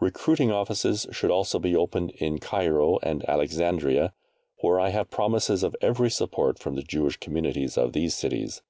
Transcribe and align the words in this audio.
Recruiting 0.00 0.50
offices 0.50 1.06
should 1.12 1.30
also 1.30 1.60
be 1.60 1.76
opened 1.76 2.10
in 2.16 2.40
Cairo 2.40 2.98
and 3.04 3.24
Alexandria, 3.28 4.12
where 4.62 4.80
I 4.80 4.88
have 4.88 5.10
promises 5.12 5.62
of 5.62 5.76
every 5.80 6.10
support 6.10 6.58
from 6.58 6.74
the 6.74 6.82
Jewish 6.82 7.18
communities 7.18 7.78
of 7.78 7.92
these 7.92 8.16
cities. 8.16 8.62